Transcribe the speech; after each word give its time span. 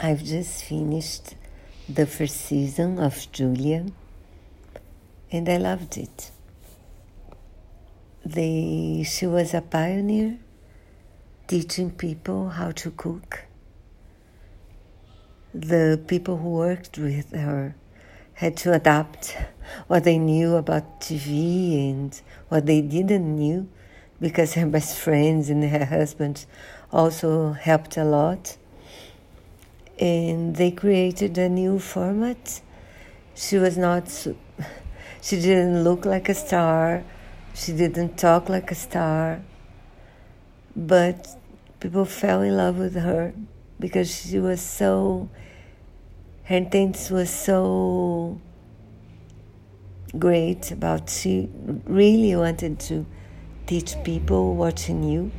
I've 0.00 0.22
just 0.22 0.62
finished 0.62 1.34
the 1.88 2.06
first 2.06 2.36
season 2.36 3.00
of 3.00 3.26
Julia 3.32 3.86
and 5.32 5.48
I 5.48 5.56
loved 5.56 5.96
it. 5.96 6.30
They, 8.24 9.04
she 9.04 9.26
was 9.26 9.54
a 9.54 9.60
pioneer 9.60 10.38
teaching 11.48 11.90
people 11.90 12.50
how 12.50 12.70
to 12.70 12.92
cook. 12.92 13.46
The 15.52 16.00
people 16.06 16.36
who 16.36 16.50
worked 16.50 16.96
with 16.96 17.32
her 17.32 17.74
had 18.34 18.56
to 18.58 18.74
adapt 18.74 19.36
what 19.88 20.04
they 20.04 20.18
knew 20.18 20.54
about 20.54 21.00
TV 21.00 21.90
and 21.90 22.22
what 22.50 22.66
they 22.66 22.82
didn't 22.82 23.34
knew 23.34 23.68
because 24.20 24.54
her 24.54 24.66
best 24.66 24.96
friends 24.96 25.50
and 25.50 25.64
her 25.64 25.86
husband 25.86 26.46
also 26.92 27.50
helped 27.50 27.96
a 27.96 28.04
lot 28.04 28.57
and 29.98 30.56
they 30.56 30.70
created 30.70 31.38
a 31.38 31.48
new 31.48 31.78
format. 31.78 32.60
She 33.34 33.56
was 33.56 33.76
not, 33.76 34.08
she 35.22 35.40
didn't 35.40 35.84
look 35.84 36.04
like 36.04 36.28
a 36.28 36.34
star, 36.34 37.04
she 37.54 37.72
didn't 37.72 38.16
talk 38.16 38.48
like 38.48 38.70
a 38.70 38.74
star, 38.74 39.42
but 40.76 41.36
people 41.80 42.04
fell 42.04 42.42
in 42.42 42.56
love 42.56 42.78
with 42.78 42.94
her 42.94 43.32
because 43.80 44.14
she 44.14 44.38
was 44.38 44.60
so, 44.60 45.28
her 46.44 46.56
intent 46.56 47.08
was 47.10 47.30
so 47.30 48.40
great 50.18 50.70
about 50.70 51.10
she 51.10 51.48
really 51.84 52.34
wanted 52.34 52.78
to 52.80 53.04
teach 53.66 53.94
people 54.02 54.54
what 54.54 54.78
she 54.78 54.94
knew 54.94 55.30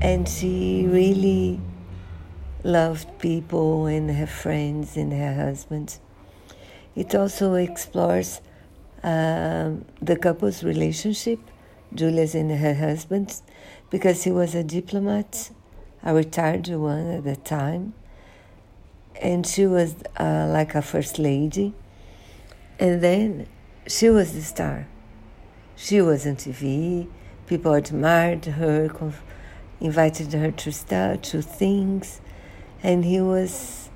and 0.00 0.28
she 0.28 0.86
really 0.88 1.60
loved 2.66 3.18
people 3.20 3.86
and 3.86 4.10
her 4.10 4.26
friends 4.26 4.96
and 4.96 5.12
her 5.12 5.34
husband. 5.34 5.98
It 6.96 7.14
also 7.14 7.54
explores 7.54 8.40
um, 9.02 9.84
the 10.02 10.16
couple's 10.16 10.64
relationship, 10.64 11.38
Julia's 11.94 12.34
and 12.34 12.50
her 12.50 12.74
husband, 12.74 13.40
because 13.90 14.24
he 14.24 14.32
was 14.32 14.54
a 14.54 14.64
diplomat, 14.64 15.50
a 16.02 16.12
retired 16.12 16.66
one 16.68 17.10
at 17.12 17.24
the 17.24 17.36
time, 17.36 17.94
and 19.22 19.46
she 19.46 19.66
was 19.66 19.94
uh, 20.18 20.48
like 20.50 20.74
a 20.74 20.82
first 20.82 21.18
lady. 21.18 21.72
And 22.78 23.00
then 23.00 23.46
she 23.86 24.10
was 24.10 24.32
the 24.32 24.42
star. 24.42 24.88
She 25.76 26.02
was 26.02 26.26
on 26.26 26.36
TV. 26.36 27.08
People 27.46 27.74
admired 27.74 28.44
her, 28.44 28.90
invited 29.80 30.32
her 30.32 30.50
to 30.50 30.72
start 30.72 31.22
to 31.22 31.40
things 31.40 32.20
and 32.82 33.04
he 33.04 33.20
was 33.20 33.88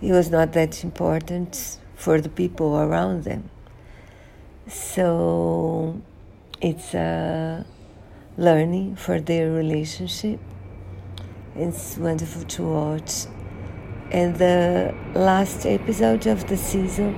he 0.00 0.12
was 0.12 0.30
not 0.30 0.52
that 0.52 0.84
important 0.84 1.78
for 1.94 2.20
the 2.20 2.28
people 2.28 2.76
around 2.76 3.24
them. 3.24 3.48
So 4.68 6.00
it's 6.60 6.94
a 6.94 7.64
learning 8.36 8.96
for 8.96 9.20
their 9.20 9.50
relationship. 9.50 10.40
It's 11.56 11.96
wonderful 11.96 12.44
to 12.44 12.62
watch. 12.62 13.26
And 14.10 14.36
the 14.36 14.94
last 15.14 15.64
episode 15.66 16.26
of 16.26 16.46
the 16.48 16.56
season 16.56 17.14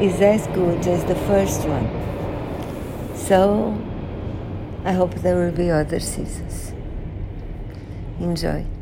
is 0.00 0.20
as 0.20 0.46
good 0.48 0.86
as 0.86 1.04
the 1.04 1.14
first 1.14 1.66
one. 1.66 1.88
So 3.14 3.78
I 4.84 4.92
hope 4.92 5.14
there 5.16 5.36
will 5.36 5.52
be 5.52 5.70
other 5.70 6.00
seasons. 6.00 6.72
Enjoy. 8.22 8.72